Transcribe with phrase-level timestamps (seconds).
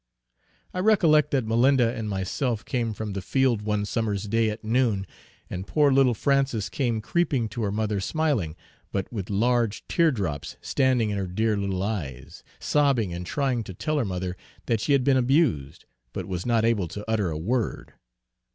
[0.73, 5.05] I recollect that Malinda and myself came from the field one summer's day at noon,
[5.47, 8.55] and poor little Frances came creeping to her mother smiling,
[8.91, 13.75] but with large tear drops standing in her dear little eyes, sobbing and trying to
[13.75, 14.35] tell her mother
[14.65, 17.93] that she had been abused, but was not able to utter a word.